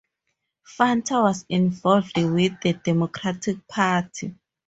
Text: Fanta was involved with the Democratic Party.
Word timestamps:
Fanta 0.65 1.21
was 1.21 1.45
involved 1.47 2.17
with 2.17 2.59
the 2.61 2.73
Democratic 2.73 3.67
Party. 3.67 4.33